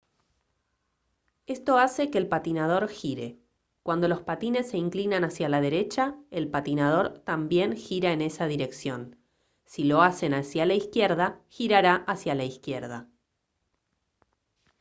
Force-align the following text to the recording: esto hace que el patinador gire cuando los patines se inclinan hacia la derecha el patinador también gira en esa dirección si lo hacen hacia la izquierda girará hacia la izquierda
esto 1.45 1.77
hace 1.77 2.09
que 2.09 2.17
el 2.17 2.27
patinador 2.27 2.87
gire 2.87 3.37
cuando 3.83 4.07
los 4.07 4.23
patines 4.23 4.71
se 4.71 4.79
inclinan 4.79 5.23
hacia 5.23 5.47
la 5.47 5.61
derecha 5.61 6.17
el 6.31 6.49
patinador 6.49 7.19
también 7.19 7.75
gira 7.77 8.11
en 8.11 8.21
esa 8.23 8.47
dirección 8.47 9.15
si 9.63 9.83
lo 9.83 10.01
hacen 10.01 10.33
hacia 10.33 10.65
la 10.65 10.73
izquierda 10.73 11.39
girará 11.49 11.97
hacia 12.07 12.33
la 12.33 12.45
izquierda 12.45 13.09